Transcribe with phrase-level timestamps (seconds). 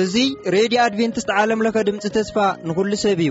[0.00, 3.30] እዙይ ሬድዮ ኣድቨንትስት ዓለምለኸ ድምፂ ተስፋ ንኹሉ ሰብ እዩ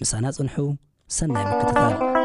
[0.02, 0.55] ምሳና ፅንሑ
[1.19, 2.19] ሰናይ ክጥቃል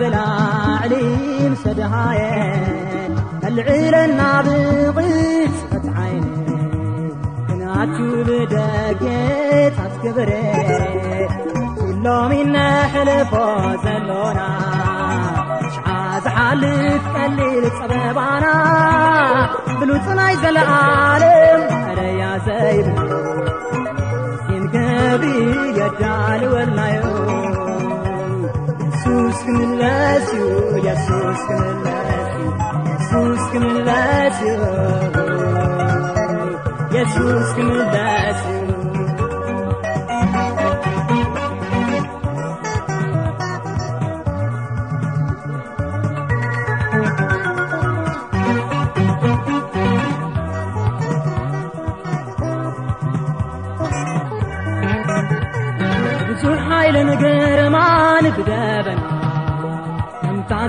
[0.00, 0.16] ብላ
[0.84, 2.20] ዕሊም ሸደሃየ
[3.48, 6.14] ኣልዒለ ናብቕፈትዓይ
[7.52, 10.30] እናتብደጌትክብረ
[12.04, 12.56] ሎሚ ነ
[12.92, 13.34] ሕልኮ
[13.84, 14.12] ዘሎና
[15.76, 15.78] ሸ
[16.26, 16.62] ዝሓል
[17.12, 18.44] ቀሊል ፀበባና
[19.80, 21.22] ብሉፅናይ ዘለዓለ
[21.86, 22.78] ኣደያዘይ
[24.56, 25.22] ኢንገቢ
[25.80, 26.96] የጃልወላዩ
[29.18, 30.46] ускныасю
[30.86, 31.68] як ускны
[37.00, 38.40] я шускнас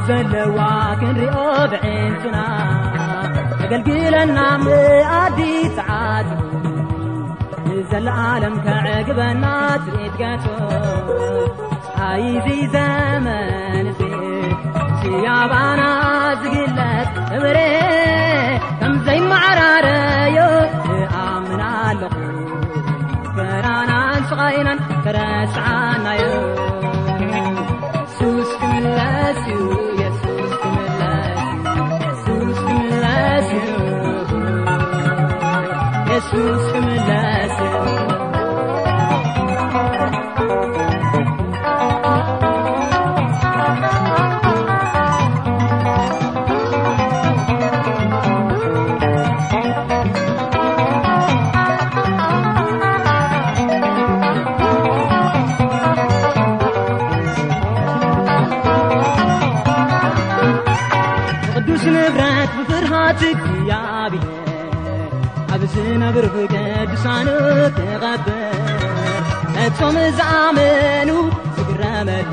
[0.07, 0.59] ዘለዋ
[0.99, 1.37] ክንሪኦ
[1.71, 2.37] ብዒንቱና
[3.59, 5.39] ተገልጊለና ምኣዲ
[5.77, 6.27] ትዓት
[7.75, 9.45] እዘለዓለም ከዕግበና
[9.89, 10.45] ኢትገቶ
[12.09, 13.87] ኣይዝ ዘመን
[15.25, 15.81] ያባና
[16.41, 17.57] ዝግለት እብሬ
[18.79, 20.37] ከምዘይመዕራረዮ
[21.21, 21.63] ኣ ምና
[22.01, 22.17] ልኹ
[23.37, 26.23] በራና ኣንስኸይናን ክረስዓናዮ
[28.17, 29.90] ሱስለስ እዩ
[36.33, 36.80] ص
[66.91, 67.27] ንሳኑ
[67.75, 68.03] ትቐብ
[69.63, 71.09] እጾም ዛኣመኑ
[71.55, 72.31] ዝግረመሉ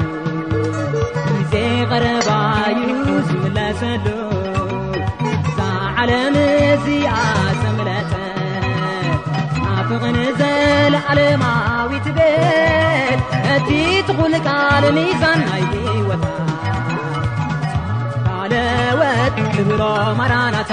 [1.40, 1.52] እዘ
[1.90, 2.78] ቐረባዩ
[3.28, 4.06] ዝምለሰሉ
[5.34, 5.58] እዛ
[6.02, 6.36] ዓለም
[6.84, 8.12] ዙኣዘምለጸ
[9.62, 13.18] ናፍቕንዘለዓለማዊት ብል
[13.54, 13.68] እቲ
[14.10, 16.24] ትዂልቃልሜዛን ናይ ሂወታ
[18.28, 19.82] ባለወድዝብሮ
[20.20, 20.72] ማራናታ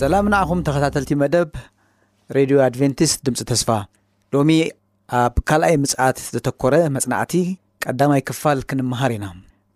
[0.00, 1.48] ሰላም ንኣኹም ተኸታተልቲ መደብ
[2.36, 3.68] ሬድዮ ኣድቨንቲስ ድምፂ ተስፋ
[4.34, 4.50] ሎሚ
[5.20, 7.32] ኣብ ካልኣይ ምፅኣት ዘተኮረ መፅናዕቲ
[7.84, 9.26] ቀዳማይ ክፋል ክንምሃር ኢና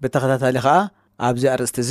[0.02, 0.74] ብተኸታታሊ ከዓ
[1.28, 1.90] ኣብዚ ኣርስቲ እዚ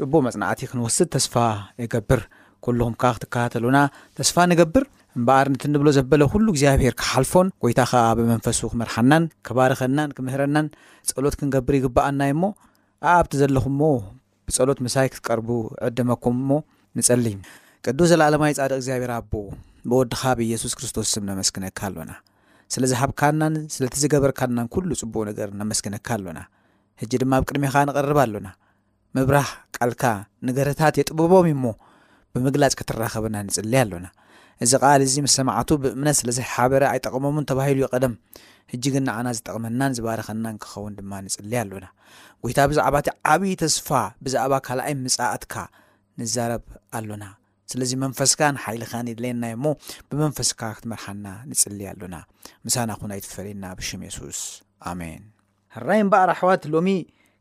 [0.00, 1.34] ፅቡቅ መፅናዕቲ ክንወስድ ተስፋ
[1.82, 2.22] ይገብር
[2.66, 3.78] ኩልኹም ክትከታተሉና
[4.20, 4.86] ተስፋ ንገብር
[5.20, 10.68] እምበኣር ንትንብሎ ዘበለ ኩሉ እግዚኣብሄር ክሓልፎን ጎይታ ከ ብመንፈሱ ክመርሓናን ከባርኸናን ክምህረናን
[11.14, 12.44] ፀሎት ክንገብር ይግበኣናዩ እሞ
[13.06, 13.82] ኣ ኣብቲ ዘለኹምሞ
[14.46, 15.48] ብፀሎት ምሳይ ክትቀርቡ
[15.88, 16.50] ዕድመኩም እሞ
[16.98, 17.34] ንፀሊዩ
[17.88, 19.32] ቅዱስ ዘለኣለማይ ፃድቅ እግዚኣብሔር ኣቦ
[19.90, 22.12] ብወድኻ ብኢየሱስ ክርስቶስም ነመስግነካ ኣሎና
[22.74, 26.40] ስለ ዝሃብካናን ስለቲዝገበርካናን ሉ ፅቡኡ ነገር ነመስግነካ ኣሎና
[27.02, 28.48] ሕጂ ድማ ኣብ ቅድሚካ ንቅርብ ኣሎና
[29.18, 29.48] ምብራህ
[29.78, 30.04] ቃልካ
[30.48, 31.64] ነገርታት የጥብቦም እዩሞ
[32.34, 34.06] ብምግላፅ ክተራኸበና ንፅል ኣሎና
[34.66, 38.14] እዚ ቃል እዚ ምስ ሰማዕቱ ብእምነት ስለዚሓበረ ኣይጠቅሞምን ተባሂሉ ይቀደም
[38.74, 41.86] ሕጂግን ንኣና ዝጠቕመናን ዝባርኸና ክኸውን ድማ ንፅሊ ኣሎና
[42.44, 43.88] ጎይታ ብዛዕባእቲ ዓብዪ ተስፋ
[44.26, 45.54] ብዛዕባ ካኣይ ምፃኣትካ
[46.22, 46.64] ንዛረብ
[46.98, 47.24] ኣሎና
[47.70, 49.64] ስለዚ መንፈስካንሓይልኻንድለየናዩ እሞ
[50.10, 52.16] ብመንፈስካ ክትመርሓና ንፅሊ ኣሎና
[52.66, 54.40] ምሳና ኹን ኣይትፈለየና ብሽም የሱስ
[54.90, 55.22] ኣሜን
[55.74, 56.88] ሕራይ ን በኣር ኣሕዋት ሎሚ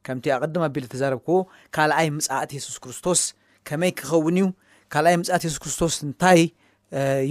[0.07, 1.37] ከምቲ ኣቅድም ኣቢል ተዘረብክዎ
[1.75, 3.21] ካልኣይ ምፅኣት የሱስ ክርስቶስ
[3.69, 4.45] ከመይ ክኸውን እዩ
[4.93, 6.39] ካኣይ ምት ሱስ ክርስቶስ እንታይ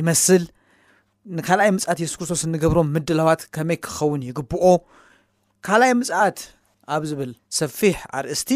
[0.01, 0.45] ይመስል
[1.39, 4.67] ንካልኣይ ምፅት የሱስ ክርስቶስ ንገብሮም ምድላዋት ከመይ ክኸውን ይግብኦ
[5.69, 6.39] ካልኣይ ምፅኣት
[6.97, 8.51] ኣብ ዝብል ሰፊሕ ኣርእስቲ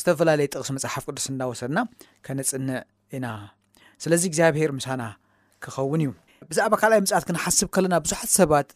[0.00, 1.78] ዝተፈላለየ ጥቕስ መፅሓፍ ቅዱስ እናወሰድና
[2.26, 2.76] ከነፅንዕ
[3.16, 3.26] ኢና
[4.04, 5.02] ስለዚ እግዚኣብሄር ምሳና
[5.64, 6.10] ክኸውን እዩ
[6.50, 8.68] ብዛዕባ ካልኣይ መፅዓት ክንሓስብ ከለና ብዙሓት ሰባት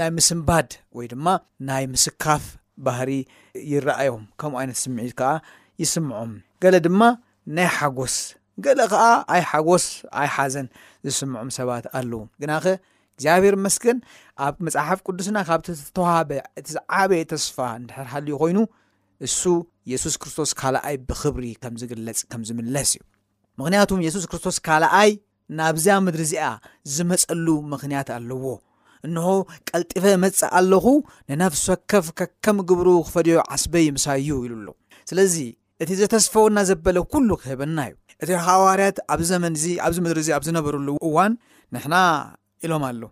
[0.00, 1.26] ናይ ምስንባድ ወይ ድማ
[1.68, 2.44] ናይ ምስካፍ
[2.86, 3.10] ባህሪ
[3.72, 5.30] ይረኣዮም ከምኡ ዓይነት ስምዒት ከዓ
[5.82, 6.32] ይስምዖም
[6.64, 7.02] ገለ ድማ
[7.58, 8.16] ናይ ሓጎስ
[8.66, 9.04] ገለ ከዓ
[9.36, 9.86] ኣይ ሓጎስ
[10.20, 10.68] ኣይ ሓዘን
[11.06, 12.66] ዝስምዖም ሰባት ኣለዉ ግናኸ
[13.16, 13.98] እግዚኣብሄር መስገን
[14.46, 16.30] ኣብ መፅሓፍ ቅዱስና ካብቲ ዝተዋህበ
[16.60, 16.68] እቲ
[17.00, 18.58] ዓበየ ተስፋ እንድሕር ሃልዩ ኮይኑ
[19.28, 19.42] እሱ
[19.92, 23.02] የሱስ ክርስቶስ ካልኣይ ብክብሪ ከምዝግለፅ ከምዝምለስ እዩ
[23.60, 25.10] ምክንያቱ የሱስ ክርስቶስ ካልኣይ
[25.58, 26.46] ናብዚኣ ምድሪ እዚኣ
[26.94, 28.44] ዝመፀሉ ምኽንያት ኣለዎ
[29.06, 29.26] እንሆ
[29.68, 30.86] ቀልጢፈ መፅእ ኣለኹ
[31.30, 34.68] ንናፍሰከፍ ከከም ግብሩ ክፈድዮ ዓስበይ ምሳ እዩ ኢሉ ሉ
[35.10, 35.34] ስለዚ
[35.82, 37.94] እቲ ዘተስፈውና ዘበለ ኩሉ ክህበና እዩ
[38.24, 39.54] እቲ ሃዋርያት ኣብ ዘመን
[39.86, 41.32] ኣብዚ ምድሪ እ ኣብ ዝነበረሉ እዋን
[41.76, 41.94] ንሕና
[42.66, 43.02] ኢሎም ኣሎ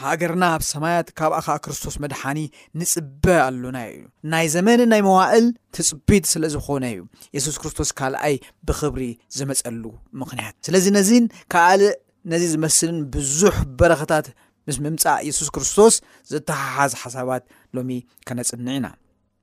[0.00, 2.38] ሃገርና ኣብ ሰማያት ካብኣ ከዓ ክርስቶስ መድሓኒ
[2.80, 4.00] ንፅበ ኣሎና እዩ
[4.32, 5.46] ናይ ዘመንን ናይ መዋእል
[5.76, 7.00] ትፅቢድ ስለ ዝኮነ እዩ
[7.38, 8.36] የሱስ ክርስቶስ ካልኣይ
[8.70, 9.04] ብክብሪ
[9.38, 9.84] ዝመፀሉ
[10.22, 11.10] ምክንያት ስለዚ ነዚ
[11.54, 11.92] ካኣልእ
[12.34, 14.28] ነዚ ዝመስልን ብዙሕ በረኸታት
[14.68, 15.94] ምስ ምምፃእ የሱስ ክርስቶስ
[16.32, 17.44] ዝተሓሓዝ ሓሳባት
[17.76, 17.92] ሎሚ
[18.28, 18.88] ከነፅንዕ ኢና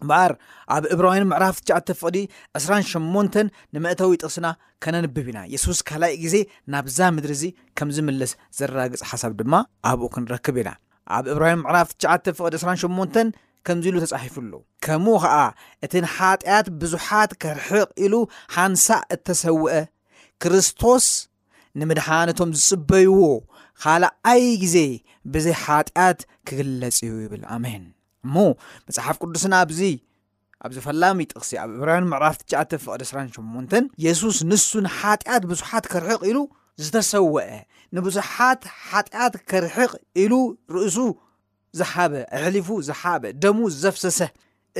[0.05, 0.31] እምበኣር
[0.75, 2.15] ኣብ እብራውን ምዕራፍ9 ፍዲ
[2.59, 3.39] 28
[3.75, 4.47] ንምእተዊ ጥቕስና
[4.83, 6.35] ከነንብብ ኢና የሱስ ካልይ ግዜ
[6.73, 7.43] ናብዛ ምድሪ እዚ
[7.77, 9.53] ከምዚምለስ ዘራግፅ ሓሳብ ድማ
[9.91, 10.69] ኣብኡ ክንረክብ ኢና
[11.17, 13.23] ኣብ እብራን ምዕራፍ9 28
[13.67, 14.53] ከምዚ ኢሉ ተጻሒፉሉ
[14.85, 15.37] ከምኡ ከዓ
[15.85, 18.13] እቲን ሓጢኣት ብዙሓት ከርሕቕ ኢሉ
[18.55, 19.69] ሓንሳእ እተሰውአ
[20.43, 21.07] ክርስቶስ
[21.79, 23.17] ንምድሓነቶም ዝፅበይዎ
[23.83, 24.77] ካልኣይ ግዜ
[25.33, 27.83] ብዘይ ሓጢኣት ክግለጽ እዩ ይብል ኣሜን
[28.25, 28.35] እሞ
[28.87, 29.81] መፅሓፍ ቅዱስና ኣብዚ
[30.65, 32.71] ኣብዚ ፈላሚ ጥቕሲ ኣብ ዕብራን ምዕራፍት ቅዲ
[33.07, 36.39] 28 የሱስ ንሱ ንሓጢኣት ብዙሓት ክርሕቕ ኢሉ
[36.85, 37.47] ዝተሰወአ
[37.97, 39.91] ንብዙሓት ሓጢኣት ክርሕቕ
[40.23, 40.33] ኢሉ
[40.75, 40.97] ርእሱ
[41.79, 44.19] ዝሓበ ኣሕሊፉ ዝሓበ ደሙ ዝዘፍሰሰ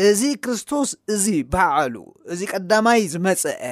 [0.07, 1.95] እዚ ክርስቶስ እዚ ባዐሉ
[2.33, 3.63] እዚ ቀዳማይ ዝመፅአ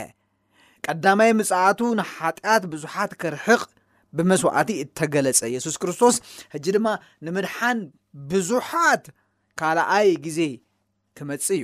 [0.88, 3.64] ቀዳማይ ምፅእቱ ንሓጢኣት ብዙሓት ክርሕቕ
[4.18, 6.16] ብመስዋዕቲ እተገለጸ የሱስ ክርስቶስ
[6.54, 6.88] ሕጂ ድማ
[7.26, 7.78] ንምድሓን
[8.32, 9.06] ብዙሓት
[9.60, 10.40] ካልኣይ ግዜ
[11.18, 11.64] ክመፅ እዩ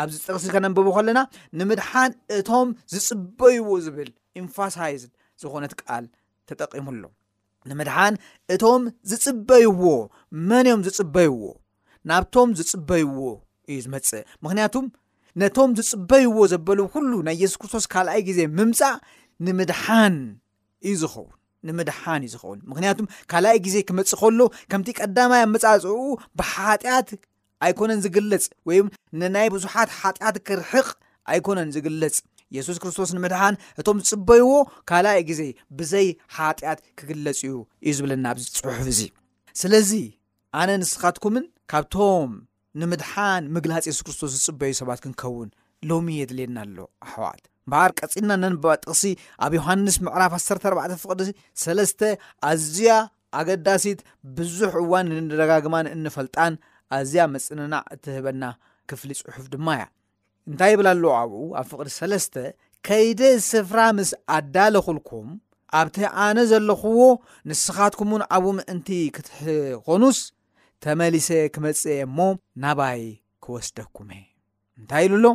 [0.00, 1.20] ኣብዚ ጥቕሲ ከነንብቦ ከለና
[1.58, 4.10] ንምድሓን እቶም ዝፅበይዎ ዝብል
[4.40, 5.02] ኤንፋሳይዝ
[5.42, 6.04] ዝኮነት ቃል
[6.50, 7.04] ተጠቂሙኣሎ
[7.70, 8.14] ንምድሓን
[8.54, 9.82] እቶም ዝፅበይዎ
[10.50, 11.42] መንዮም ዝፅበይዎ
[12.10, 13.18] ናብቶም ዝፅበይዎ
[13.70, 14.74] እዩ ዝመፅእ ምክንያቱ
[15.40, 18.96] ነቶም ዝፅበይዎ ዘበሉ ኩሉ ናይ ኢየሱስ ክርስቶስ ካልኣይ ግዜ ምምፃእ
[19.46, 20.16] ንምድሓን
[20.88, 21.32] እዩ ዝኸውን
[21.68, 25.98] ንምድሓን እዩ ዝኸውን ምክንያቱም ካልኣይ ግዜ ክመፅእ ከሎ ከምቲ ቀዳማይ ኣብ መፃፅኡ
[26.38, 27.08] ብሓጢኣት
[27.66, 28.78] ኣይኮነን ዝግልፅ ወይ
[29.22, 30.88] ንናይ ብዙሓት ሓጢኣት ክርሕቅ
[31.32, 32.14] ኣይኮነን ዝግልፅ
[32.56, 34.48] የሱስ ክርስቶስ ንምድሓን እቶም ዝፅበይዎ
[34.90, 35.42] ካልይ ግዜ
[35.78, 37.54] ብዘይ ሓጢኣት ክግለፅ እዩ
[37.88, 39.00] እዩ ዝብለና ኣዚ ፅሑፍ እዚ
[39.60, 39.92] ስለዚ
[40.60, 42.32] ኣነ ንስኻትኩምን ካብቶም
[42.82, 45.48] ንምድሓን ምግላፅ የሱስ ክርስቶስ ዝፅበዩ ሰባት ክንከውን
[45.90, 49.02] ሎሚ የድልየና ኣሎ ኣሕዋት ምበሃር ቀጺና ነንብባ ጥቕሲ
[49.44, 52.00] ኣብ ዮሃንስ ምዕራፍ 14 ፍቅዲ3
[52.50, 52.90] ኣዝያ
[53.40, 54.00] ኣገዳሲት
[54.36, 56.52] ብዙሕ እዋን ንደደጋግማን እንፈልጣን
[56.96, 58.42] ኣዝያ መፅንናዕ እትህበና
[58.90, 59.84] ክፍሊ ፅሑፍ ድማ ያ
[60.50, 62.50] እንታይ ይብላ ኣለዉ ኣብኡ ኣብ ፍቕዲ3
[62.86, 65.28] ከይደ ዝስፍራ ምስ ኣዳለ ኹልኩም
[65.80, 67.02] ኣብቲ ኣነ ዘለኹዎ
[67.50, 68.88] ንስኻትኩምእውን ዓብኡ ምእንቲ
[69.18, 70.20] ክትኾኑስ
[70.86, 72.18] ተመሊሰ ክመጽየ እሞ
[72.64, 73.02] ናባይ
[73.44, 74.20] ክወስደኩም እ
[74.80, 75.26] እንታይ ኢሉ ኣሎ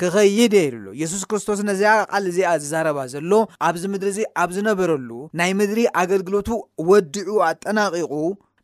[0.00, 3.32] ክኸይድእየ ሉ የሱስ ክርስቶስ ነዚኣ ቃል እዚኣ ዝዛረባ ዘሎ
[3.66, 6.48] ኣብዚ ምድሪ እዚ ኣብ ዝነበረሉ ናይ ምድሪ ኣገልግሎቱ
[6.88, 8.12] ወዲዑ ኣጠናቂቑ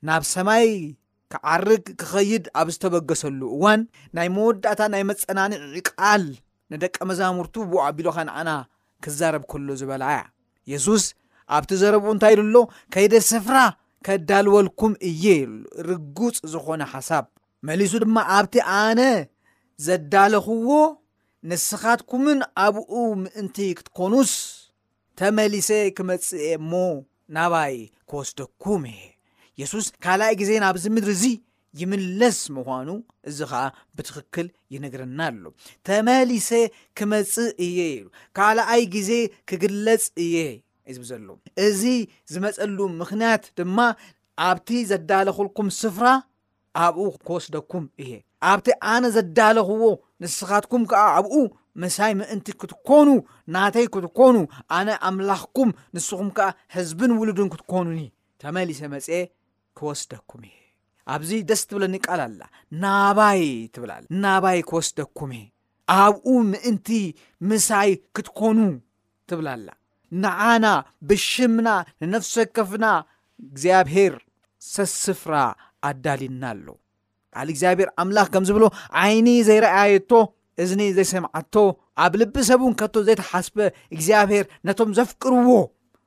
[0.08, 0.66] ናብ ሰማይ
[1.32, 3.80] ክዓርግ ክኸይድ ኣብ ዝተበገሰሉ እዋን
[4.18, 6.25] ናይ መወዳእታ ናይ መፀናኒዒ ቃል
[6.75, 8.50] ንደቀ መዛሙርቱ ብኡ ኣቢሉ ኸነዓና
[9.06, 10.18] ክዛረብ ከሎ ዝበላያ
[10.72, 11.04] የሱስ
[11.56, 12.56] ኣብቲ ዘረብኡ እንታይ ሉሎ
[12.94, 13.58] ከይደ ስፍራ
[14.06, 15.52] ከዳልወልኩም እየ ይሉ
[15.88, 17.25] ርጉፅ ዝኾነ ሓሳብ
[17.68, 19.00] መሊሱ ድማ ኣብቲ ኣነ
[19.87, 20.68] ዘዳለኽዎ
[21.49, 22.92] ንስኻትኩምን ኣብኡ
[23.23, 24.32] ምእንቲ ክትኮኑስ
[25.18, 26.73] ተመሊሰ ክመፅ እየ እሞ
[27.37, 27.76] ናባይ
[28.11, 29.00] ክወስደኩም እሄ
[29.61, 31.25] የሱስ ካልኣይ ግዜ ናብዚ ምድሪ እዙ
[31.80, 32.88] ይምለስ ምዃኑ
[33.30, 33.62] እዚ ከዓ
[33.97, 35.44] ብትኽክል ይንግርና ኣሎ
[35.87, 36.50] ተመሊሰ
[36.99, 38.04] ክመፅእ እየ ኢዩ
[38.38, 39.11] ካልኣይ ግዜ
[39.50, 40.37] ክግለፅ እየ
[40.97, 41.26] ዝብዘሎ
[41.66, 41.82] እዚ
[42.32, 43.78] ዝመፀሉ ምኽንያት ድማ
[44.49, 46.06] ኣብቲ ዘዳለኽልኩም ስፍራ
[46.85, 48.12] ኣብኡ ክወስደኩም እየ
[48.49, 49.85] ኣብቲ ኣነ ዘዳለኽዎ
[50.23, 51.35] ንስኻትኩም ከዓ ኣብኡ
[51.82, 53.09] ምሳይ ምእንቲ ክትኮኑ
[53.54, 54.37] ናተይ ክትኮኑ
[54.76, 58.00] ኣነ ኣምላኽኩም ንስኹም ከዓ ህዝብን ውሉድን ክትኮኑኒ
[58.42, 59.09] ተመሊሰ መፅ
[59.78, 60.54] ክወስደኩም እ
[61.14, 62.40] ኣብዚ ደስ ትብለኒቃል ኣላ
[62.82, 63.42] ናባይ
[63.75, 63.92] ትብላ
[64.25, 65.44] ናባይ ክወስደኩም እ
[65.99, 66.88] ኣብኡ ምእንቲ
[67.50, 68.59] ምሳይ ክትኮኑ
[69.30, 69.68] ትብላላ
[70.23, 70.66] ንዓና
[71.09, 71.68] ብሽምና
[72.09, 72.87] ንነፍሰከፍና
[73.47, 74.14] እግዚኣብሄር
[74.75, 75.35] ሰስፍራ
[75.88, 76.66] ኣዳሊና ኣሎ
[77.34, 78.64] ካል እግዚኣብሔር ኣምላኽ ከምዝብሎ
[79.02, 80.12] ዓይኒ ዘይረኣየቶ
[80.62, 81.54] እዝኒ ዘይሰምዓቶ
[82.04, 83.56] ኣብ ልቢሰብ እውን ካቶ ዘይተሓስበ
[83.94, 85.50] እግዚኣብሔር ነቶም ዘፍቅርዎ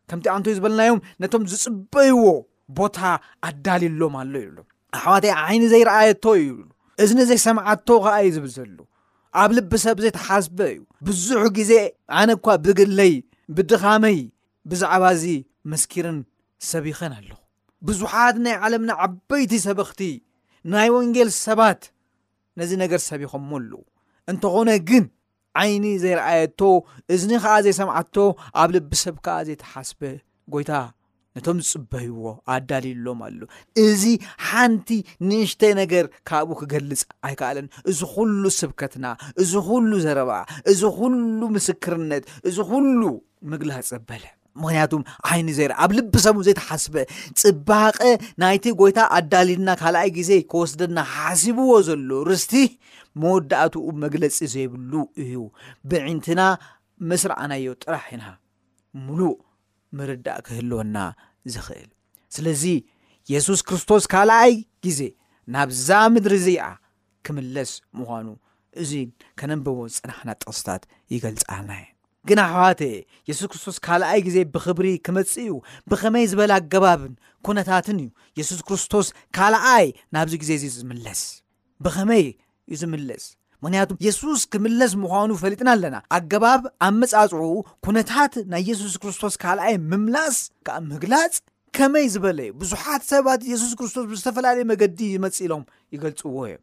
[0.09, 2.23] ከምቲ ኣንት ዩ ዝበለናዮም ነቶም ዝፅበይዎ
[2.77, 2.97] ቦታ
[3.47, 4.57] ኣዳሊሎም ኣሎ ዩብሎ
[4.97, 6.59] ኣሕዋትይ ዓይኒ ዘይረኣየቶ ዩብ
[7.03, 8.77] እዝኒ ዘይሰምዓቶ ከዓእዩ ዝብል ዘሎ
[9.41, 10.77] ኣብ ልቢሰብ ዘይተሓስበ እዩ
[11.07, 11.71] ብዙሕ ግዜ
[12.19, 13.13] ኣነ ኳ ብግለይ
[13.55, 14.19] ብድኻመይ
[14.71, 15.25] ብዛዕባ እዚ
[15.71, 16.19] መስኪርን
[16.71, 17.37] ሰቢኸን ኣለኹ
[17.87, 20.01] ብዙሓት ናይ ዓለምና ዓበይቲ ሰበኽቲ
[20.71, 21.81] ናይ ወንጌል ሰባት
[22.59, 23.71] ነዚ ነገር ሰቢኹምሞሉ
[24.31, 25.05] እንተኾነ ግን
[25.61, 26.61] ዓይኒ ዘይረኣየቶ
[27.13, 28.15] እዝኒ ከዓ ዘይሰማዓቶ
[28.61, 30.01] ኣብ ልብሰብ ከዓ ዘይተሓስበ
[30.53, 30.71] ጎይታ
[31.35, 32.15] ነቶም ዝፅበይዎ
[32.55, 33.39] ኣዳልዩሎም ኣሉ
[33.85, 34.03] እዚ
[34.47, 34.89] ሓንቲ
[35.29, 39.05] ንእሽተ ነገር ካብኡ ክገልፅ ኣይከኣለን እዚ ኩሉ ስብከትና
[39.43, 40.31] እዚ ኩሉ ዘረባ
[40.73, 43.01] እዚ ኩሉ ምስክርነት እዚ ኩሉ
[43.53, 44.23] ምግላፅ ዘበለ
[44.61, 44.91] ምክንያቱ
[45.31, 46.95] ዓይኒ ዘረአ ኣብ ልብሰሙ ዘይተሓስበ
[47.41, 47.97] ፅባቐ
[48.41, 52.53] ናይቲ ጎይታ ኣዳሊድና ካልኣይ ግዜ ክወስደና ሓስብዎ ዘሎ ርስቲ
[53.21, 54.93] መወዳእትኡ መግለፂ ዘይብሉ
[55.23, 55.33] እዩ
[55.89, 56.41] ብዒንትና
[57.09, 58.25] መስርእናዮ ጥራሕ ኢና
[59.05, 59.35] ሙሉእ
[59.97, 60.97] ምርዳእ ክህልወና
[61.53, 61.89] ዝኽእል
[62.37, 62.63] ስለዚ
[63.31, 64.53] የሱስ ክርስቶስ ካልኣይ
[64.87, 65.01] ግዜ
[65.55, 66.65] ናብዛ ምድሪ እዚኣ
[67.27, 68.27] ክምለስ ምዃኑ
[68.83, 68.91] እዚ
[69.39, 70.83] ከነንበቦዝ ፅናሕና ጥቕስታት
[71.15, 71.92] ይገልፃልና ዩ
[72.29, 72.81] ግን ሕዋት
[73.29, 75.51] የሱስ ክርስቶስ ካልኣይ ግዜ ብክብሪ ክመፅ እዩ
[75.91, 77.13] ብኸመይ ዝበለ ኣገባብን
[77.45, 81.21] ኩነታትን እዩ የሱስ ክርስቶስ ካልኣይ ናብዚ ግዜ እ ዝምለስ
[81.85, 82.25] ብኸመይ
[82.71, 83.23] እዩ ዝምለስ
[83.63, 87.43] ምክንያቱም የሱስ ክምለስ ምኳኑ ፈሊጥና ኣለና ኣገባብ ኣብ መፃፅዑ
[87.87, 90.37] ኩነታት ናይ የሱስ ክርስቶስ ካልኣይ ምምላስ
[90.69, 91.35] ከዓ ምግላፅ
[91.79, 95.63] ከመይ ዝበለ ዩ ብዙሓት ሰባት የሱስ ክርስቶስ ብዝተፈላለዩ መገዲ ዝመፅ ኢሎም
[95.95, 96.57] ይገልፅዎ እዮ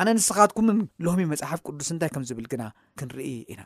[0.00, 2.62] ኣነ ንስኻትኩምን ሎሚ መፅሓፍ ቅዱስ እንታይ ከም ዝብል ግና
[3.00, 3.60] ክንርኢ ኢና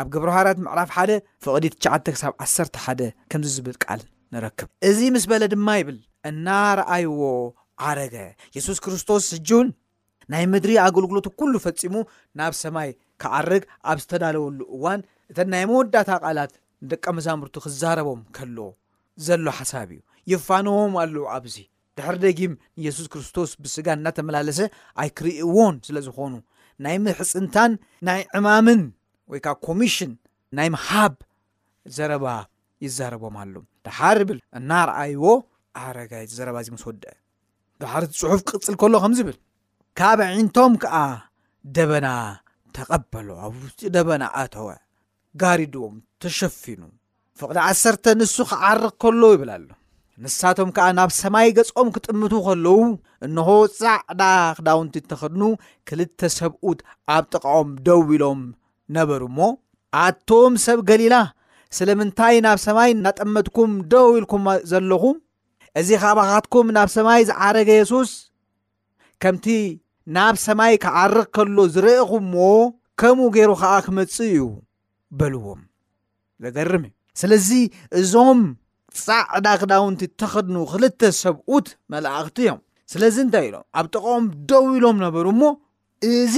[0.00, 1.12] ኣብ ግብርሃርት ምዕራፍ 1ደ
[1.44, 4.00] ፍቅዲ 99ሳ 11 ከምዚ ዝብል ቃል
[4.34, 5.98] ንረክብ እዚ ምስ በለ ድማ ይብል
[6.30, 7.18] እናረኣይዎ
[7.88, 8.16] ዓረገ
[8.56, 9.68] የሱስ ክርስቶስ ስጁውን
[10.32, 11.94] ናይ ምድሪ ኣገልግሎት ኩሉ ፈፂሙ
[12.38, 12.90] ናብ ሰማይ
[13.22, 15.00] ክዓርግ ኣብ ዝተዳለወሉ እዋን
[15.32, 16.52] እተን ናይ መወዳእታ ቓላት
[16.84, 18.58] ንደቀ መዛሙርቱ ክዛረቦም ከሎ
[19.26, 20.00] ዘሎ ሓሳብ እዩ
[20.32, 21.56] ይፋነዎም ኣለዉ ኣብዚ
[21.98, 22.54] ድሕሪ ደጊም
[22.86, 24.60] የሱስ ክርስቶስ ብስጋን እዳተመላለሰ
[25.04, 26.34] ኣይክርእዎን ስለ ዝኾኑ
[26.84, 27.72] ናይ ምሕፅንታን
[28.06, 28.80] ናይ ዕማምን
[29.30, 30.12] ወይ ከዓ ኮሚሽን
[30.56, 31.14] ናይ ምሃብ
[31.96, 32.26] ዘረባ
[32.84, 33.54] ይዛረቦም ኣሉ
[33.86, 35.24] ድሓር ብል እናረኣይዎ
[35.84, 37.14] ኣረጋየ ዘረባ እዚ መስወድአ
[37.82, 39.36] ድሓርእቲ ፅሑፍ ክቅፅል ከሎ ከምዚብል
[39.98, 40.96] ካብ ዒንቶም ከዓ
[41.76, 42.08] ደበና
[42.76, 44.68] ተቐበሎ ኣብ ውኡ ደበና ኣተወ
[45.40, 46.80] ጋሪድዎም ተሸፊኑ
[47.40, 49.66] ፍቕዲ ዓሰርተ ንሱ ክዓርኽ ከሎ ይብል ኣሎ
[50.24, 52.76] ንሳቶም ከዓ ናብ ሰማይ ገጾም ክጥምቱ ከለዉ
[53.26, 55.42] እንሆ ፃዕ ዳክዳውንቲ እንተኽድኑ
[55.88, 56.78] ክልተ ሰብኡት
[57.16, 58.40] ኣብ ጥቃኦም ደው ኢሎም
[58.96, 59.48] ነበሩ ሞ
[60.06, 61.14] ኣቶም ሰብ ገሊላ
[61.76, 65.04] ስለምንታይ ናብ ሰማይ እናጠመጥኩም ደው ኢልኩም ዘለኹ
[65.80, 68.10] እዚ ካባካትኩም ናብ ሰማይ ዝዓረገ የሱስ
[69.22, 69.46] ከምቲ
[70.16, 72.34] ናብ ሰማይ ክዓርክ ከሎ ዝረአኹ እሞ
[73.00, 74.44] ከምኡ ገይሩ ከዓ ክመፅ እዩ
[75.18, 75.60] በልዎም
[76.44, 77.48] ዘገርም እዩ ስለዚ
[78.00, 78.40] እዞም
[79.04, 82.60] ፃዕዳ ክዳውንቲ ተኸድኑ ክልተ ሰብኡት መላእኽቲ እዮም
[82.92, 85.42] ስለዚ እንታይ ኢሎም ኣብ ጥቕም ደው ኢሎም ነበሩ እሞ
[86.16, 86.36] እዚ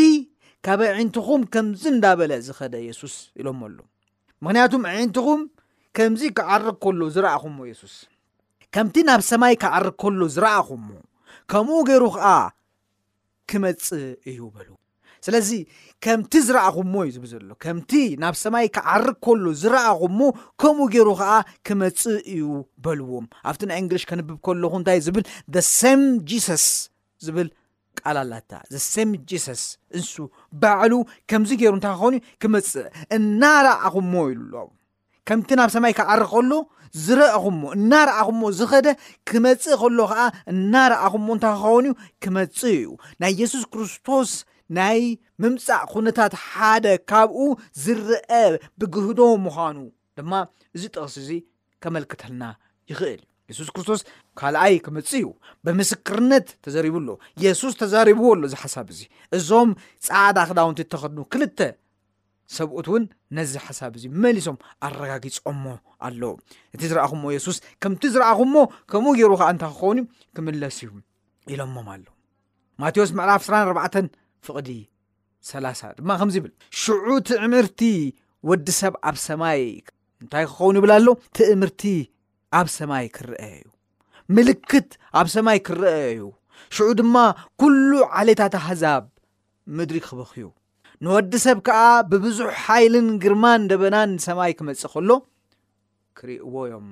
[0.67, 3.79] ካበ ዒንትኩም ከምዚ እንዳበለ ዝኸደ የሱስ ኢሎም ኣሎ
[4.45, 4.73] ምክንያቱ
[5.03, 5.43] ዒንትኩም
[5.97, 7.95] ከምዚ ክዓርግ ከሉ ዝረኣኹምዎ የሱስ
[8.75, 10.83] ከምቲ ናብ ሰማይ ክዓርግ ከሉ ዝረአኹም
[11.50, 12.27] ከምኡ ገይሩ ከዓ
[13.50, 13.87] ክመፅ
[14.31, 14.75] እዩ በልዎ
[15.27, 15.50] ስለዚ
[16.05, 17.93] ከምቲ ዝረአኹምዎ እዩ ዝብልዘሎ ከምቲ
[18.25, 20.21] ናብ ሰማይ ክዓርግ ከሎ ዝረአኹምሞ
[20.62, 21.33] ከምኡ ገይሩ ከዓ
[21.69, 22.00] ክመፅ
[22.35, 22.43] እዩ
[22.87, 25.25] በልዎም ኣብቲ ናይ እንግሊሽ ከንብብ ከለኹ እንታይ ዝብል
[25.57, 26.67] ደ ሰም ጂሰስ
[27.27, 27.49] ዝብል
[28.05, 29.62] ቃላላታ ዘሴም ጂሰስ
[29.99, 30.12] እንሱ
[30.62, 30.95] ባዕሉ
[31.31, 32.87] ከምዚ ገይሩ እንታይ ክኸኑ ክመፅእ
[33.17, 34.69] እናረኣኹሞ ኢሉኣሎ
[35.28, 36.52] ከምቲ ናብ ሰማይ ክዓሪ ከሎ
[37.05, 38.88] ዝረአኹሞ እናረኣኹሞ ዝኸደ
[39.31, 40.21] ክመፅእ ከሎ ከዓ
[40.52, 42.88] እናረኣኹሞ እንታይ ክኸውን ዩ ክመፅእ እዩ
[43.23, 44.33] ናይ የሱስ ክርስቶስ
[44.78, 45.00] ናይ
[45.43, 47.38] ምምፃእ ኩነታት ሓደ ካብኡ
[47.85, 48.31] ዝርአ
[48.81, 49.78] ብግህዶ ምዃኑ
[50.19, 50.33] ድማ
[50.76, 51.28] እዚ ጥቕስ እዙ
[51.83, 52.45] ከመልክተልና
[52.90, 54.00] ይኽእል እዩ የሱስ ክርስቶስ
[54.38, 55.26] ካልኣይ ክመፅ እዩ
[55.67, 57.09] ብምስክርነት ተዘሪቡኣሎ
[57.45, 59.00] የሱስ ተዘሪብዎ ኣሎ ዚ ሓሳብ እዙ
[59.37, 59.71] እዞም
[60.07, 61.61] ፃዕዳ ክዳውንቲ እተኸድኑ ክልተ
[62.57, 63.05] ሰብኡት እውን
[63.38, 64.57] ነዚ ሓሳብ እዙ መሊሶም
[64.88, 65.64] ኣረጋጊፆሞ
[66.09, 66.25] ኣሎዉ
[66.75, 68.57] እቲ ዝረአኹሞ የሱስ ከምቲ ዝረአኹምሞ
[68.90, 69.99] ከምኡ ገይሩ ከዓ እንታይ ክኸውን
[70.37, 70.90] ክምለስ እዩ
[71.55, 72.05] ኢሎሞም ኣሎ
[72.83, 74.14] ማቴዎስ መዕፍ 4
[74.49, 74.71] ፍቅዲ
[75.52, 76.52] 3ላ ድማ ከምዚ ብል
[76.83, 77.81] ሽዑ ትእምርቲ
[78.50, 79.62] ወዲ ሰብ ኣብ ሰማይ
[80.23, 81.83] እንታይ ክኸውኑ ይብል ኣሎ ቲእምርቲ
[82.57, 83.64] ኣብ ሰማይ ክረአ እዩ
[84.35, 84.88] ምልክት
[85.21, 86.21] ኣብ ሰማይ ክረአ እዩ
[86.75, 87.17] ሽዑ ድማ
[87.61, 89.05] ኩሉ ዓሌታት ኣሕዛብ
[89.76, 90.47] ምድሪ ክበኽዩ
[91.05, 95.11] ንወዲ ሰብ ከዓ ብብዙሕ ሓይልን ግርማን ደበናን ንሰማይ ክመፅእ ከሎ
[96.19, 96.88] ክርእዎ ዮም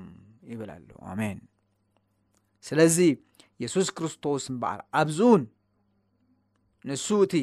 [0.53, 1.39] ይብል ኣሎ ኣሜን
[2.69, 2.99] ስለዚ
[3.63, 5.43] የሱስ ክርስቶስ ምበዓል ኣብዝኡን
[6.89, 7.35] ንሱ እቲ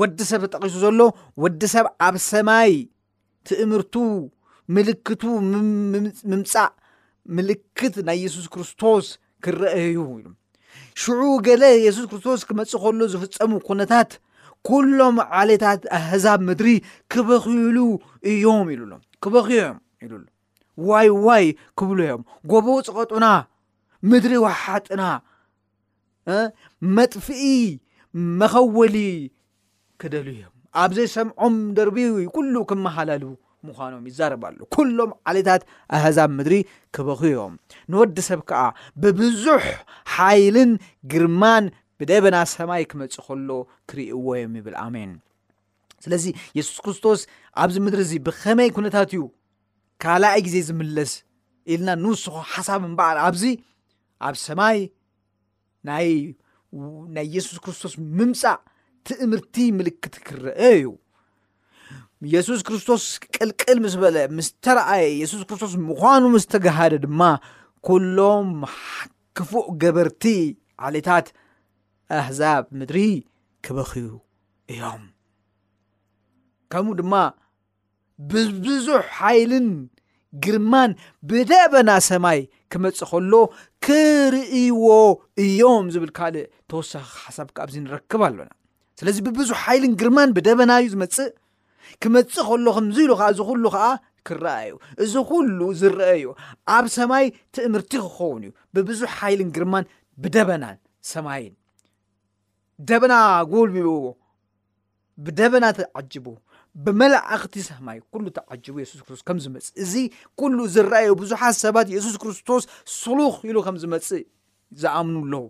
[0.00, 1.00] ወዲ ሰብ ተጠቂሱ ዘሎ
[1.42, 2.72] ወዲ ሰብ ኣብ ሰማይ
[3.48, 3.94] ትእምርቱ
[4.74, 5.22] ምልክቱ
[6.30, 6.70] ምምፃእ
[7.36, 9.06] ምልክት ናይ የሱስ ክርስቶስ
[9.44, 10.26] ክረአዩ ኢ
[11.02, 14.10] ሽዑ ገለ የሱስ ክርስቶስ ክመፅእ ከሉ ዝፍፀሙ ኩነታት
[14.68, 16.68] ኩሎም ዓሌታት ኣህዛብ ምድሪ
[17.12, 17.76] ክበኪሉ
[18.30, 18.92] እዮም ኢሉሎ
[19.24, 20.12] ክበኪሉዮም ኢሉ
[20.88, 21.46] ዋይ ዋይ
[21.78, 22.22] ክብሎ እዮም
[22.52, 23.26] ጎቦ ፀቐጡና
[24.10, 25.02] ምድሪ ወሓጥና
[26.96, 27.44] መጥፍኢ
[28.40, 28.96] መኸወሊ
[30.00, 31.96] ክደል እዮም ኣብዘይ ሰምዖም ደርብ
[32.34, 33.24] ኩሉ ክመሓላል
[33.68, 35.62] ምኳኖም ይዛርባሉ ኩሎም ዓልታት
[35.96, 36.56] ኣሕዛብ ምድሪ
[36.96, 37.54] ክበኺ ዮም
[37.92, 38.62] ንወዲ ሰብ ከዓ
[39.02, 39.64] ብብዙሕ
[40.16, 40.70] ሓይልን
[41.12, 41.64] ግርማን
[42.00, 43.50] ብደበና ሰማይ ክመፅእ ከሎ
[43.90, 45.10] ክርእዎ ዮም ይብል ኣሜን
[46.04, 46.24] ስለዚ
[46.58, 47.20] የሱስ ክርስቶስ
[47.62, 49.22] ኣብዚ ምድሪ እዚ ብከመይ ኩነታት እዩ
[50.02, 51.12] ካልኣይ ግዜ ዝምለስ
[51.72, 53.42] ኢልና ንውስኮ ሓሳብ ምበዓር ኣብዚ
[54.28, 54.78] ኣብ ሰማይ
[55.88, 56.08] ናይ
[57.36, 58.58] የሱስ ክርስቶስ ምምፃእ
[59.06, 60.86] ቲእምርቲ ምልክት ክርአ እዩ
[62.32, 67.20] የሱስ ክርስቶስ ክቅልቅል ምስ በለ ምስተረአየ የሱስ ክርስቶስ ምዃኑ ምስተጋሃደ ድማ
[67.88, 68.48] ኩሎም
[68.86, 70.24] ሓክፉእ ገበርቲ
[70.88, 71.28] ዓሌታት
[72.18, 72.98] ኣሕዛብ ምድሪ
[73.66, 74.10] ክበኺዩ
[74.74, 75.04] እዮም
[76.72, 77.14] ከምኡ ድማ
[78.32, 79.68] ብብዙሕ ሓይልን
[80.44, 80.90] ግርማን
[81.30, 82.40] ብደበና ሰማይ
[82.72, 83.32] ክመፅእ ከሎ
[83.86, 84.86] ክርእይዎ
[85.44, 88.50] እዮም ዝብል ካልእ ተወሳኺ ሓሳብካ ኣብዚ ንረክብ ኣሎና
[89.00, 91.30] ስለዚ ብብዙሕ ሓይልን ግርማን ብደበና እዩ ዝመፅእ
[92.02, 93.86] ክመፅእ ከሎ ከምዚ ኢሉ ከዓ እዚ ኩሉ ከዓ
[94.26, 96.22] ክረአዩ እዚ ኩሉ ዝረአዩ
[96.76, 97.24] ኣብ ሰማይ
[97.56, 99.84] ትምህርቲ ክኸውን እዩ ብብዙሕ ሓይልን ግርማን
[100.22, 100.76] ብደበናን
[101.12, 101.54] ሰማይን
[102.88, 103.14] ደበና
[103.52, 103.96] ጎልብዎ
[105.24, 106.26] ብደበና ተዓጅቡ
[106.84, 109.92] ብመላእክቲ ሰማይ ኩሉ ተዓጅቡ የሱስክርስቶስ ከም ዝመፅ እዚ
[110.40, 112.64] ኩሉ ዝረአዩ ብዙሓት ሰባት የሱስ ክርስቶስ
[113.00, 114.08] ስሉኽ ኢሉ ከም ዝመፅ
[114.80, 115.46] ዝኣምኑ ኣለዉ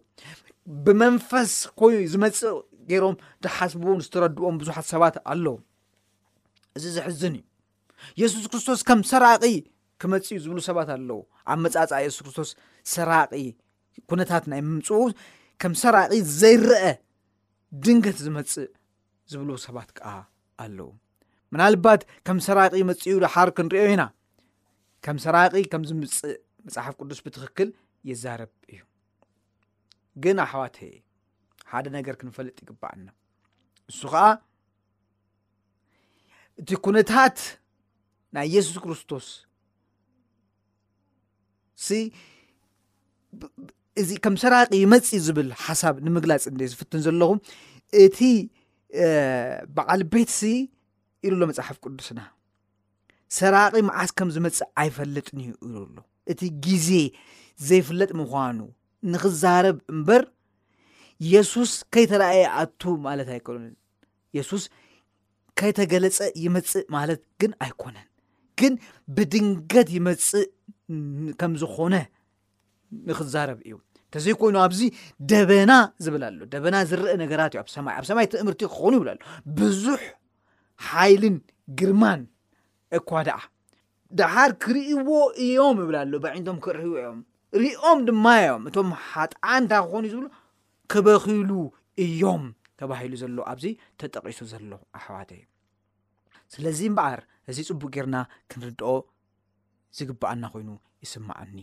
[0.85, 2.40] ብመንፈስ ኮይኑ ዝመፅ
[2.90, 5.55] ገይሮም ተሓስብዎ ዝተረድዎም ብዙሓት ሰባት ኣለዉ
[6.79, 7.45] እዚ ዝሕዝን እዩ
[8.21, 9.43] የሱስ ክርስቶስ ከም ሰራቂ
[10.03, 11.19] ክመፅ ዝብሉ ሰባት ኣለው
[11.53, 12.51] ኣብ መጻፃ የሱስ ክርስቶስ
[12.95, 13.33] ሰራቂ
[14.11, 15.01] ኩነታት ናይ ምምፅኡ
[15.63, 16.85] ከም ሰራቂ ዘይረአ
[17.85, 18.71] ድንገት ዝመፅእ
[19.33, 20.09] ዝብሉ ሰባት ከዓ
[20.65, 20.89] ኣለዉ
[21.55, 24.03] ምናልባት ከም ሰራቂ መፅኡ ድሓር ክንሪዮ ኢና
[25.05, 26.35] ከም ሰራቂ ከም ዝምፅእ
[26.67, 27.69] መፅሓፍ ቅዱስ ብትክክል
[28.11, 28.81] የዘረብ እዩ
[30.23, 30.77] ግን ኣሕዋት
[31.73, 33.07] ሓደ ነገር ክንፈልጥ ይግባዕና
[33.91, 34.25] ንሱ ከዓ
[36.61, 37.37] እቲ ኩነታት
[38.37, 39.27] ናይ የሱስ ክርስቶስ
[44.01, 47.31] እዚ ከም ሰራቂ መፅ ዝብል ሓሳብ ንምግላፅ እ ዝፍትን ዘለኹ
[48.05, 48.18] እቲ
[49.77, 50.42] በዓል ቤት ሲ
[51.27, 52.20] ኢሉ ሎ መፅሓፍ ቅዱስና
[53.38, 55.99] ሰራቂ መዓስ ከም ዝመፅእ ኣይፈለጥን እዩ ኢሉ ሎ
[56.33, 56.90] እቲ ግዜ
[57.68, 58.59] ዘይፍለጥ ምኳኑ
[59.12, 60.23] ንክዛርብ እምበር
[61.33, 63.64] የሱስ ከይተረኣየ ኣቱ ማለት ኣይኮን
[64.38, 64.64] የሱስ
[65.61, 68.07] ከይ ተገለፀ ይመፅእ ማለት ግን ኣይኮነን
[68.61, 68.75] ግን
[69.16, 70.46] ብድንገት ይመፅእ
[71.40, 71.94] ከም ዝኮነ
[73.09, 73.75] ንክዛረብ እዩ
[74.11, 74.81] እተዘይኮይኑ ኣብዚ
[75.31, 75.73] ደበና
[76.05, 79.18] ዝብላ ሎ ደበና ዝርአ ነገራት እዩኣማይኣብ ሰማይ ትምህርቲ ክኾኑ ይብላሉ
[79.59, 80.03] ብዙሕ
[80.90, 81.37] ሓይልን
[81.81, 82.23] ግርማን
[82.99, 83.38] እኳ ደኣ
[84.20, 85.09] ድሓር ክርእዎ
[85.46, 87.20] እዮም ይብላ ሎ በዒንቶም ክርዎ እዮም
[87.64, 90.27] ሪኦም ድማ ዮም እቶም ሓጣ እንታይ ክኾኑ ዝብሉ
[90.94, 91.51] ክበኪሉ
[92.07, 92.44] እዮም
[92.83, 93.64] ተባሂሉ ዘሎ ኣብዚ
[94.01, 95.40] ተጠቂሱ ዘሎ ኣሕዋት እዩ
[96.55, 98.17] ስለዚ በዓር እዚ ፅቡቅ ጌርና
[98.51, 98.91] ክንርድኦ
[99.99, 100.69] ዝግባአና ኮይኑ
[101.05, 101.55] ይስማዓኒ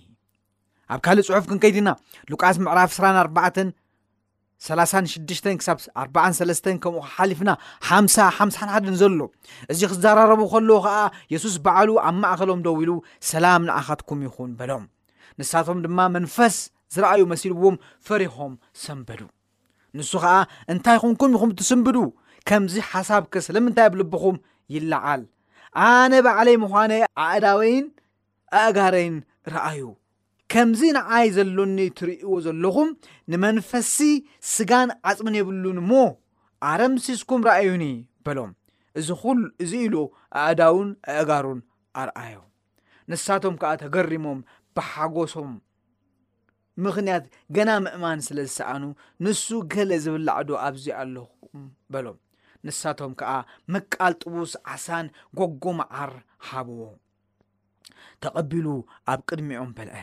[0.93, 1.89] ኣብ ካልእ ፅሑፍ ክንከይትና
[2.32, 5.67] ሉቃስ ምዕራፍ 2436ሽ ሳ
[6.04, 7.50] 43 ከምኡ ክሓሊፍና
[8.15, 8.38] ሓሓሓ
[9.02, 9.12] ዘሎ
[9.71, 10.97] እዚ ክዘራረቡ ከሎዎ ከዓ
[11.34, 12.91] የሱስ በዓሉ ኣብ ማእኸሎም ደው ኢሉ
[13.32, 14.86] ሰላም ንኣኻትኩም ይኹን በሎም
[15.39, 16.56] ንሳቶም ድማ መንፈስ
[16.95, 17.76] ዝረኣዩ መሲልዎም
[18.08, 19.21] ፈሪሖም ሰንበዱ
[19.97, 20.34] ንሱ ከዓ
[20.73, 21.97] እንታይ ኹንኩም ይኹም እትስንብዱ
[22.47, 24.38] ከምዚ ሓሳብ ከ ስለምንታይ ኣብልብኹም
[24.75, 25.21] ይላዓል
[25.86, 27.86] ኣነ ባዕለይ ምዃነይ ኣእዳወይን
[28.60, 29.15] ኣእጋረይን
[29.53, 29.82] ረአዩ
[30.51, 32.89] ከምዚ ንዓይ ዘሎኒ ትርእዎ ዘለኹም
[33.32, 33.97] ንመንፈሲ
[34.53, 35.91] ስጋን ዓፅሚን የብሉን እሞ
[36.69, 37.86] ኣረምሲስኩም ረአዩኒ
[38.25, 38.51] በሎም
[38.99, 39.95] እዚ ሉ እዚ ኢሉ
[40.43, 41.60] ኣእዳውን ኣእጋሩን
[42.03, 42.38] ኣርአዮ
[43.12, 44.39] ንሳቶም ከዓ ተገሪሞም
[44.75, 45.53] ብሓጎሶም
[46.86, 47.25] ምኽንያት
[47.56, 48.84] ገና ምእማን ስለ ዝሰኣኑ
[49.25, 51.62] ንሱ ገለ ዝብላዕዶ ኣብዚ ኣለኹም
[51.93, 52.17] በሎም
[52.67, 53.32] ንሳቶም ከዓ
[53.73, 55.06] ምቃል ጥቡስ ዓሳን
[55.39, 56.12] ጎጎም ዓር
[56.49, 56.82] ሃብዎ
[58.23, 58.67] ተቐቢሉ
[59.12, 59.95] ኣብ ቅድሚኦም በልዐ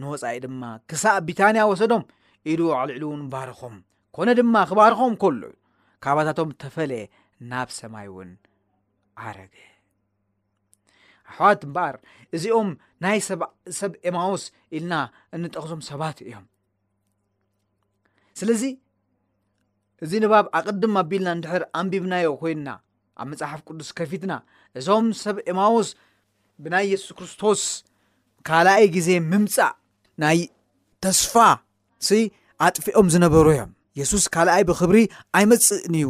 [0.00, 2.04] ንወፃኢ ድማ ክሳብ ቢታንያ ወሰዶም
[2.50, 3.76] ኢሉ ዕልዕሉ እውን ባርኾም
[4.16, 5.42] ኮነ ድማ ክባርኾም ከሉ
[6.04, 7.02] ካባታቶም ተፈለየ
[7.50, 8.30] ናብ ሰማይ እውን
[9.22, 9.54] ዓረገ
[11.30, 11.94] ኣሕዋት እምበር
[12.36, 12.68] እዚኦም
[13.04, 13.18] ናይ
[13.80, 14.44] ሰብ ኤማውስ
[14.76, 14.94] ኢልና
[15.36, 18.48] እንጠክዞም ሰባት እዮምስለ
[20.04, 22.68] እዚ ንባብ ኣቅድም ኣቢልና እንድሕር ኣንቢብናዮ ኮይንና
[23.20, 24.32] ኣብ መፅሓፍ ቅዱስ ከፊትና
[24.78, 25.88] እዞም ሰብ ኤማዎስ
[26.62, 27.62] ብናይ የሱስ ክርስቶስ
[28.48, 29.72] ካልኣይ ግዜ ምምፃእ
[30.24, 30.38] ናይ
[31.04, 31.34] ተስፋ
[32.66, 34.98] ኣጥፊኦም ዝነበሩ እዮም የሱስ ካልኣይ ብክብሪ
[35.40, 36.06] ኣይመፅእን ዩ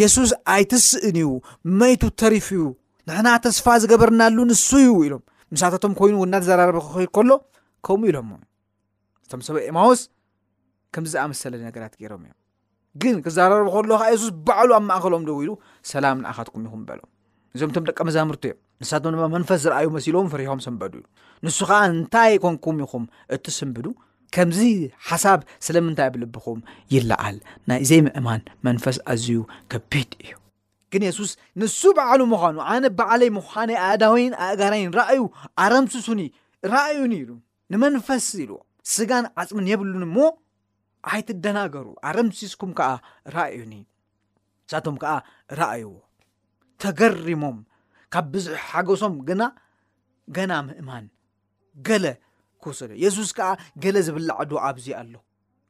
[0.00, 1.30] የሱስ ኣይትስእንእዩ
[1.78, 2.64] መይቱ ተሪፉ ዩ
[3.08, 5.22] ንሕና ተስፋ ዝገበርናሉ ንሱ እዩ ኢሎም
[5.54, 7.30] ምሳታቶም ኮይኑእውናተዘራረበ ክኽል ከሎ
[7.86, 8.18] ከምኡ ኢሎ
[9.24, 10.02] እቶም ሰብ ኤማዎስ
[10.94, 12.36] ከምዚ ዝኣመሰለ ነገራት ገይሮም እዮም
[13.02, 15.50] ግን ክዘረርቡ ከለከዓ የሱስ በዕሉ ኣብ ማእኸሎም ዶው ኢሉ
[15.92, 17.00] ሰላም ንኣካትኩም ይኹም በሎ
[17.54, 21.02] እዞም እቶም ደቂ መዛምርቲ እዮም ንሳቶም ድማ መንፈስ ዝረኣዩ መሲልዎም ፍሪሖም ሰንበዱ ዩ
[21.46, 23.04] ንሱ ከዓ እንታይ ኮንኩም ይኹም
[23.36, 23.86] እትስንብዱ
[24.34, 24.60] ከምዚ
[25.08, 26.58] ሓሳብ ስለምንታይ ብልብኹም
[26.94, 27.38] ይለዓል
[27.70, 29.38] ናይዘይ ምእማን መንፈስ ኣዝዩ
[29.72, 30.34] ከቢድ እዩ
[30.94, 35.20] ግን የሱስ ንሱ በዕሉ ምዃኑ ኣነ ባዕለይ ምዃነይ ኣእዳዊይን ኣእጋራይን ረእዩ
[35.64, 36.20] ኣረምስሱኒ
[36.72, 37.30] ረአዩኒ ኢሉ
[37.72, 38.58] ንመንፈስ ኢልዎ
[38.94, 40.18] ስጋን ዓፅሚን የብሉን ሞ
[41.08, 42.90] ሃይትደናገሩ ኣረምሲስኩም ከዓ
[43.36, 43.74] ራእዩኒ
[44.66, 45.12] ንሳቶም ከዓ
[45.60, 45.92] ራኣይዎ
[46.82, 47.58] ተገሪሞም
[48.14, 49.42] ካብ ብዙሕ ሓገሶም ግና
[50.36, 51.06] ገና ምእማን
[51.88, 52.04] ገለ
[52.64, 53.48] ክውሰልዩ የሱስ ከዓ
[53.82, 55.14] ገለ ዝብላዓዱ ኣብዚ ኣሎ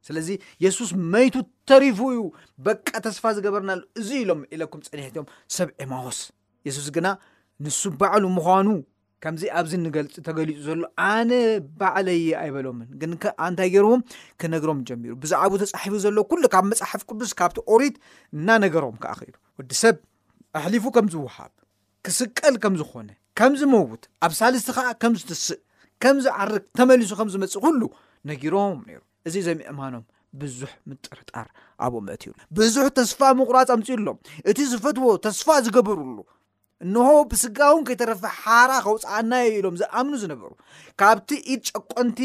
[0.08, 0.28] ስለዚ
[0.64, 1.34] የሱስ መይቱ
[1.70, 2.20] ተሪፉ ዩ
[2.66, 6.20] በቃ ተስፋ ዝገበርናሉ እዙ ኢሎም ኢለኩም ፅኒሕትዮም ሰብ ዒማወስ
[6.68, 7.08] የሱስ ግና
[7.64, 8.68] ንሱ ባዕሉ ምዃኑ
[9.24, 11.30] ከምዚ ኣብዚ ንገልፂ ተገሊፁ ዘሎ ኣነ
[11.78, 14.02] ባዕለዪ ኣይበሎምን ግንአንታይ ገይርዎም
[14.40, 17.96] ክነግሮም ጀሚሩ ብዛዕባ ተፃሒፉ ዘሎ ኩሉ ካብ መፅሓፍ ቅዱስ ካብቲ ኦሪት
[18.36, 19.96] እና ነገሮም ከዓ ኸኢሉ ወዲ ሰብ
[20.60, 21.52] ኣሕሊፉ ከምዝውሃብ
[22.06, 23.08] ክስቀል ከም ዝኾነ
[23.40, 25.60] ከምዝመውት ኣብ ሳልስቲ ከዓ ከምዝትስእ
[26.02, 27.80] ከምዝዓርክ ተመሊሱ ከም ዝመፅእ ኩሉ
[28.32, 30.04] ነጊሮም ነይሩ እዚ እዞም እማኖም
[30.40, 31.46] ብዙሕ ምጥርጣር
[31.84, 34.18] ኣብኡ መእትዩ ብዙሕ ተስፋ ምቑራፅ ኣምፅሎም
[34.50, 36.18] እቲ ዝፈትዎ ተስፋ ዝገበሩሉ
[36.84, 40.50] እንሆ ብስጋውን ከይተረፈ ሓራ ከውፃአናዮ ኢሎም ዝኣምኑ ዝነበሩ
[41.00, 42.20] ካብቲ ኢድ ጨቆንቲ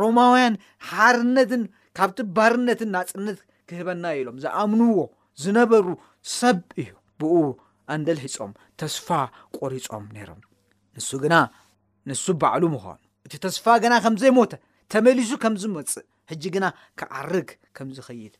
[0.00, 0.54] ሮማውያን
[0.88, 1.62] ሓርነትን
[1.98, 3.38] ካብቲ ባርነትን ናፅነት
[3.70, 4.98] ክህበናዮ ኢሎም ዝኣምንዎ
[5.44, 5.86] ዝነበሩ
[6.38, 6.90] ሰብ እዩ
[7.22, 7.36] ብኡ
[7.94, 9.08] ኣንደልሒፆም ተስፋ
[9.58, 10.40] ቆሪፆም ነይሮም
[10.98, 11.34] ንሱ ግና
[12.10, 14.52] ንሱ ባዕሉ ምዃኑ እቲ ተስፋ ግና ከምዘይሞተ
[14.92, 16.66] ተመሊሱ ከምዝመፅእ ሕጂ ግና
[17.00, 18.34] ክዓርግ ከም ዝኸይድ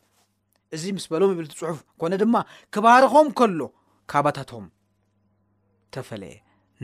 [0.75, 2.35] እዚ ምስ በሎም ብል ቲፅሑፍ ኮነ ድማ
[2.73, 3.59] ክባርኾም ከሎ
[4.11, 4.65] ካባታቶም
[5.97, 6.35] ተፈለየ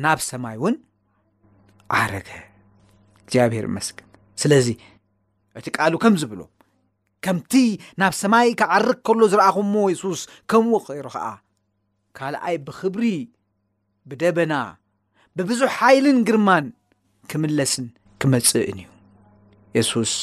[0.03, 0.75] ናብ ሰማይ እውን
[1.99, 2.29] ዓረገ
[3.21, 4.07] እግዚኣብሄር መስግን
[4.41, 4.67] ስለዚ
[5.59, 6.41] እቲ ቃሉ ከም ዝብሎ
[7.25, 7.53] ከምቲ
[8.01, 10.21] ናብ ሰማይ ክዓርክ ከሎ ዝረአኹሞ የሱስ
[10.51, 11.25] ከምኡ ክይሩ ከዓ
[12.19, 13.03] ካልኣይ ብክብሪ
[14.11, 14.53] ብደበና
[15.37, 16.65] ብብዙሕ ሓይልን ግርማን
[17.31, 17.85] ክምለስን
[18.21, 18.89] ክመፅእን እዩ
[19.77, 20.13] የሱስ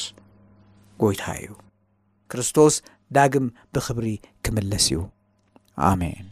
[1.03, 1.49] ጎይታ እዩ
[2.33, 2.75] ክርስቶስ
[3.17, 4.09] ዳግም ብክብሪ
[4.45, 4.99] ክምለስ እዩ
[5.93, 6.27] ኣሜን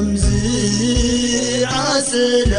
[0.00, 2.56] مزي عسل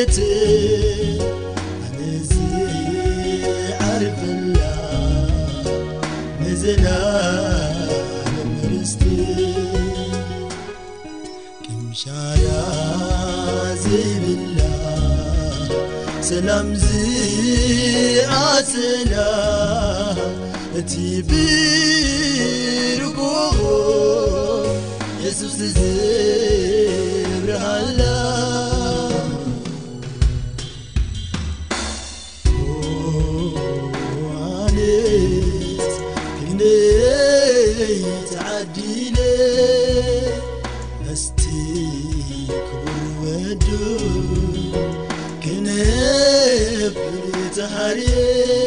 [0.00, 0.18] ኣنዝ
[3.88, 4.20] ዓርፍ
[6.42, 6.86] ነዘና
[8.62, 9.02] መርسት
[11.64, 12.46] كምሻላ
[13.84, 14.58] ዘይብና
[16.28, 16.84] ሰላምዝ
[18.40, 19.14] ዓسና
[20.80, 20.92] እቲ
[21.30, 23.18] bرጎ
[25.24, 25.78] የሱስز
[27.44, 28.00] ብረሃለ
[47.72, 48.59] هري